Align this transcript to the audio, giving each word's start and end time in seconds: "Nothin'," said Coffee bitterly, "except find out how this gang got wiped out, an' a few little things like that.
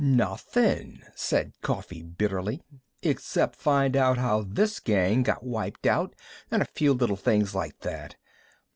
"Nothin'," 0.03 1.03
said 1.13 1.53
Coffee 1.61 2.01
bitterly, 2.01 2.63
"except 3.03 3.55
find 3.55 3.95
out 3.95 4.17
how 4.17 4.41
this 4.41 4.79
gang 4.79 5.21
got 5.21 5.43
wiped 5.43 5.85
out, 5.85 6.15
an' 6.49 6.59
a 6.63 6.73
few 6.73 6.93
little 6.93 7.15
things 7.15 7.53
like 7.53 7.81
that. 7.81 8.15